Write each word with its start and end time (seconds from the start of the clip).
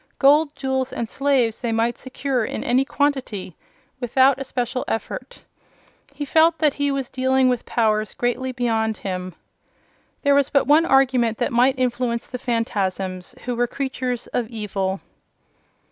Gold, 0.17 0.55
jewels 0.55 0.91
and 0.91 1.07
slaves 1.07 1.59
they 1.59 1.71
might 1.71 1.95
secure 1.95 2.43
in 2.43 2.63
any 2.63 2.83
quantity 2.83 3.55
without 3.99 4.39
especial 4.39 4.83
effort. 4.87 5.43
He 6.11 6.25
felt 6.25 6.57
that 6.57 6.73
he 6.73 6.89
was 6.89 7.07
dealing 7.07 7.49
with 7.49 7.67
powers 7.67 8.15
greatly 8.15 8.51
beyond 8.51 8.97
him. 8.97 9.35
There 10.23 10.33
was 10.33 10.49
but 10.49 10.65
one 10.65 10.87
argument 10.87 11.37
that 11.37 11.53
might 11.53 11.77
influence 11.77 12.25
the 12.25 12.39
Phanfasms, 12.39 13.39
who 13.41 13.55
were 13.55 13.67
creatures 13.67 14.25
of 14.33 14.47
evil. 14.49 15.01